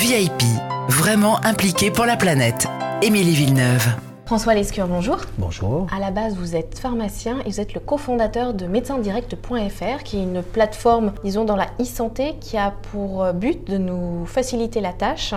[0.00, 0.42] VIP,
[0.88, 2.66] vraiment impliqué pour la planète.
[3.00, 3.86] Émilie Villeneuve.
[4.26, 5.16] François Lescure, bonjour.
[5.38, 5.86] Bonjour.
[5.94, 10.22] À la base, vous êtes pharmacien et vous êtes le cofondateur de médecindirect.fr, qui est
[10.22, 15.32] une plateforme, disons, dans la e-santé qui a pour but de nous faciliter la tâche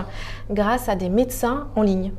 [0.52, 2.12] grâce à des médecins en ligne.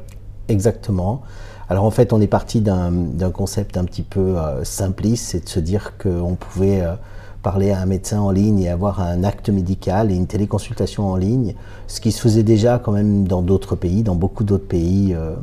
[0.49, 1.23] Exactement.
[1.69, 5.49] Alors en fait, on est parti d'un concept un petit peu euh, simpliste, c'est de
[5.49, 6.95] se dire qu'on pouvait euh,
[7.43, 11.17] parler à un médecin en ligne et avoir un acte médical et une téléconsultation en
[11.17, 11.55] ligne,
[11.87, 15.15] ce qui se faisait déjà quand même dans d'autres pays, dans beaucoup d'autres pays.
[15.15, 15.35] Euh.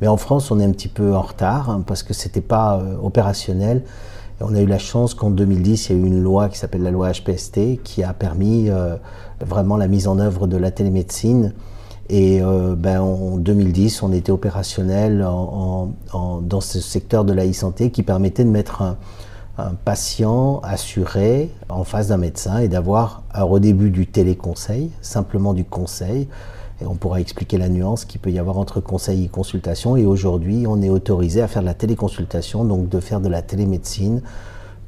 [0.00, 2.78] Mais en France, on est un petit peu en retard hein, parce que c'était pas
[2.78, 3.82] euh, opérationnel.
[4.40, 6.82] On a eu la chance qu'en 2010, il y a eu une loi qui s'appelle
[6.82, 8.96] la loi HPST qui a permis euh,
[9.40, 11.52] vraiment la mise en œuvre de la télémédecine.
[12.08, 18.44] Et ben, en 2010, on était opérationnel dans ce secteur de la e-santé qui permettait
[18.44, 18.98] de mettre un,
[19.58, 25.64] un patient assuré en face d'un médecin et d'avoir au début du téléconseil, simplement du
[25.64, 26.28] conseil.
[26.84, 29.96] On pourra expliquer la nuance qu'il peut y avoir entre conseil et consultation.
[29.96, 33.42] Et aujourd'hui, on est autorisé à faire de la téléconsultation, donc de faire de la
[33.42, 34.22] télémédecine.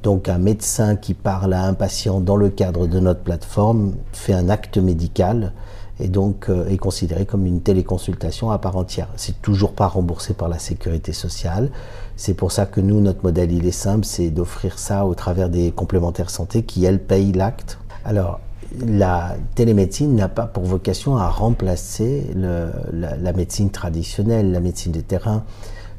[0.03, 4.35] Donc un médecin qui parle à un patient dans le cadre de notre plateforme fait
[4.35, 5.53] un acte médical
[6.01, 9.09] et donc euh, est considéré comme une téléconsultation à part entière.
[9.17, 11.71] C'est toujours pas remboursé par la sécurité sociale.
[12.17, 15.49] C'est pour ça que nous, notre modèle, il est simple, c'est d'offrir ça au travers
[15.49, 17.79] des complémentaires santé qui, elles, payent l'acte.
[18.05, 18.41] Alors,
[18.81, 22.71] la télémédecine n'a pas pour vocation à remplacer la,
[23.17, 25.45] la, médecine traditionnelle, la médecine de terrain.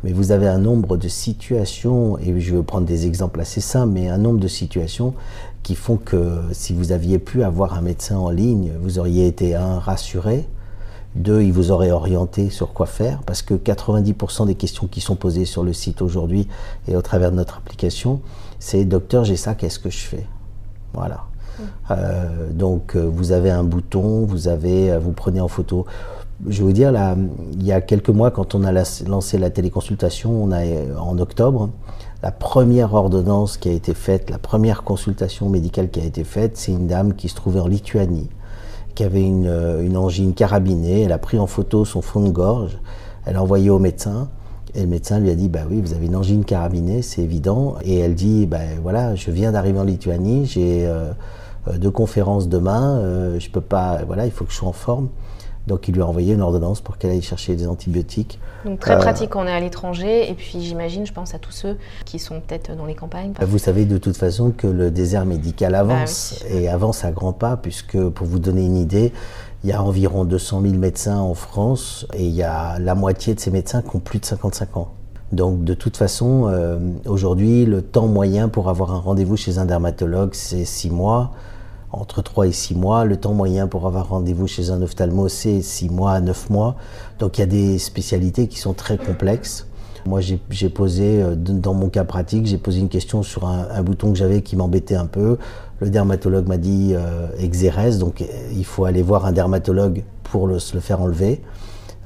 [0.05, 3.93] Mais vous avez un nombre de situations, et je vais prendre des exemples assez simples,
[3.93, 5.15] mais un nombre de situations
[5.63, 9.55] qui font que si vous aviez pu avoir un médecin en ligne, vous auriez été
[9.55, 10.47] un rassuré,
[11.15, 15.15] deux, il vous aurait orienté sur quoi faire, parce que 90% des questions qui sont
[15.15, 16.47] posées sur le site aujourd'hui
[16.87, 18.21] et au travers de notre application,
[18.59, 20.27] c'est docteur, j'ai ça, qu'est-ce que je fais?
[20.93, 21.25] Voilà.
[21.57, 21.63] Mmh.
[21.89, 25.87] Euh, donc euh, vous avez un bouton, vous avez, euh, vous prenez en photo.
[26.47, 26.93] Je vous dire
[27.53, 30.63] il y a quelques mois, quand on a lancé la téléconsultation, on a
[30.99, 31.69] en octobre,
[32.21, 36.57] la première ordonnance qui a été faite, la première consultation médicale qui a été faite,
[36.57, 38.29] c'est une dame qui se trouvait en Lituanie,
[38.95, 41.03] qui avait une, euh, une, angine carabinée.
[41.03, 42.77] Elle a pris en photo son fond de gorge,
[43.25, 44.29] elle a envoyé au médecin.
[44.73, 47.75] Et le médecin lui a dit, bah oui, vous avez une angine carabinée, c'est évident.
[47.83, 51.11] Et elle dit, bah voilà, je viens d'arriver en Lituanie, j'ai euh,
[51.67, 54.73] euh deux conférences demain, euh, je peux pas, voilà, il faut que je sois en
[54.73, 55.09] forme.
[55.67, 58.39] Donc il lui a envoyé une ordonnance pour qu'elle aille chercher des antibiotiques.
[58.65, 60.29] Donc très euh, pratique quand on est à l'étranger.
[60.29, 63.33] Et puis j'imagine, je pense à tous ceux qui sont peut-être dans les campagnes.
[63.41, 66.63] Vous savez de toute façon que le désert médical avance ah, oui.
[66.63, 69.11] et avance à grands pas, puisque pour vous donner une idée,
[69.63, 73.33] il y a environ 200 000 médecins en France et il y a la moitié
[73.33, 74.91] de ces médecins qui ont plus de 55 ans.
[75.31, 76.77] Donc de toute façon, euh,
[77.07, 81.31] aujourd'hui, le temps moyen pour avoir un rendez-vous chez un dermatologue, c'est 6 mois
[81.99, 83.05] entre 3 et 6 mois.
[83.05, 86.75] Le temps moyen pour avoir rendez-vous chez un ophtalmo, c'est 6 mois à 9 mois.
[87.19, 89.67] Donc il y a des spécialités qui sont très complexes.
[90.05, 94.11] Moi, j'ai posé, euh, dans mon cas pratique, j'ai posé une question sur un, bouton
[94.11, 95.39] que j'avais qui m'embêtait un peu.
[95.79, 98.23] Le dermatologue m'a dit euh, exérèse, donc
[98.55, 101.41] il faut aller voir un dermatologue pour se le faire enlever.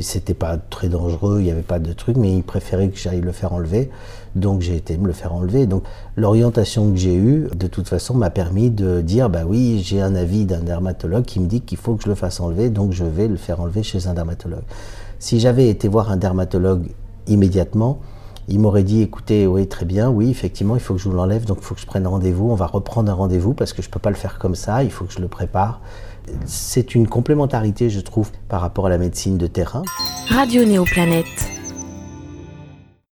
[0.01, 3.21] C'était pas très dangereux, il n'y avait pas de truc, mais il préférait que j'aille
[3.21, 3.89] le faire enlever.
[4.35, 5.65] Donc j'ai été me le faire enlever.
[5.65, 5.83] Donc
[6.15, 10.15] l'orientation que j'ai eue, de toute façon, m'a permis de dire bah oui, j'ai un
[10.15, 13.03] avis d'un dermatologue qui me dit qu'il faut que je le fasse enlever, donc je
[13.03, 14.63] vais le faire enlever chez un dermatologue.
[15.19, 16.87] Si j'avais été voir un dermatologue
[17.27, 17.99] immédiatement,
[18.47, 21.45] il m'aurait dit écoutez, oui, très bien, oui, effectivement, il faut que je vous l'enlève,
[21.45, 22.49] donc il faut que je prenne rendez-vous.
[22.49, 24.83] On va reprendre un rendez-vous parce que je ne peux pas le faire comme ça,
[24.83, 25.81] il faut que je le prépare.
[26.45, 29.83] C'est une complémentarité, je trouve, par rapport à la médecine de terrain.
[30.29, 31.58] Radio Néoplanète.